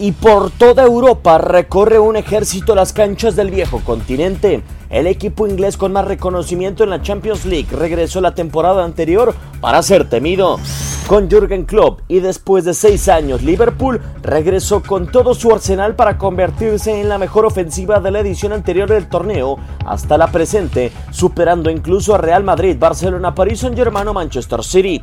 [0.00, 4.62] y por toda Europa recorre un ejército las canchas del viejo continente.
[4.88, 9.82] El equipo inglés con más reconocimiento en la Champions League regresó la temporada anterior para
[9.82, 10.58] ser temido.
[11.06, 16.16] Con Jürgen Klopp y después de seis años, Liverpool regresó con todo su arsenal para
[16.16, 21.68] convertirse en la mejor ofensiva de la edición anterior del torneo hasta la presente, superando
[21.68, 25.02] incluso a Real Madrid, Barcelona, París Saint-Germain o Manchester City.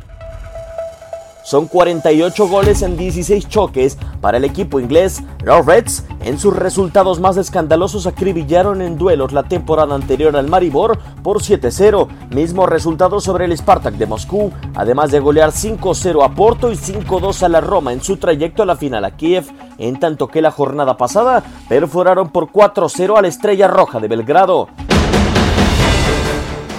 [1.48, 5.22] Son 48 goles en 16 choques para el equipo inglés.
[5.42, 10.98] Los Reds, en sus resultados más escandalosos, acribillaron en duelos la temporada anterior al Maribor
[11.22, 16.70] por 7-0, mismo resultado sobre el Spartak de Moscú, además de golear 5-0 a Porto
[16.70, 19.46] y 5-2 a la Roma en su trayecto a la final a Kiev,
[19.78, 24.68] en tanto que la jornada pasada perforaron por 4-0 a la Estrella Roja de Belgrado.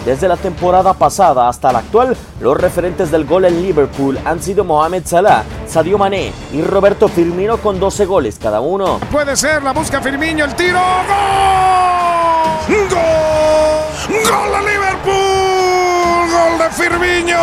[0.06, 4.64] Desde la temporada pasada hasta la actual, los referentes del gol en Liverpool han sido
[4.64, 9.00] Mohamed Salah, Sadio Mané y Roberto Firmino con 12 goles cada uno.
[9.12, 10.80] Puede ser, la busca Firmino, el tiro.
[12.68, 12.78] ¡Gol!
[12.90, 13.00] ¡Gol!
[14.24, 16.30] ¡Gol de Liverpool!
[16.32, 17.40] ¡Gol de Firmino!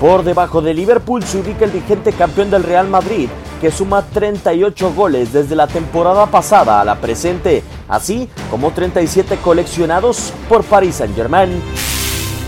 [0.00, 3.28] Por debajo de Liverpool se ubica el vigente campeón del Real Madrid,
[3.60, 10.32] que suma 38 goles desde la temporada pasada a la presente, así como 37 coleccionados
[10.48, 11.62] por Paris Saint-Germain.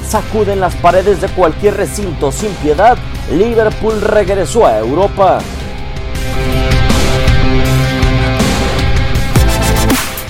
[0.08, 2.96] Sacuden las paredes de cualquier recinto sin piedad,
[3.30, 5.40] Liverpool regresó a Europa.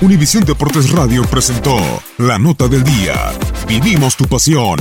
[0.00, 1.76] Univisión Deportes Radio presentó
[2.18, 3.14] la nota del día.
[3.68, 4.80] Vivimos tu pasión.